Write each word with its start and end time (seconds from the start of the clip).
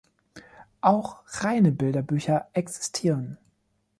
Auch 0.81 1.21
reine 1.43 1.71
Bilderbücher 1.71 2.47
existieren. 2.53 3.37